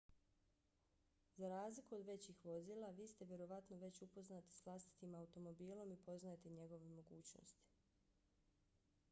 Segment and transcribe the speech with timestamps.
[1.37, 6.49] za razliku od većih vozila vi ste vjerovatno već upoznati s vlastitim automobilom i poznajete
[6.49, 7.71] njegove mogućnosti